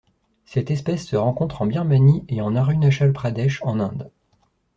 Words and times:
Cette 0.45 0.71
espèce 0.71 1.05
se 1.05 1.15
rencontre 1.15 1.61
en 1.61 1.67
Birmanie 1.67 2.25
et 2.27 2.41
en 2.41 2.55
Arunachal 2.55 3.13
Pradesh 3.13 3.61
en 3.61 3.79
Inde. 3.79 4.11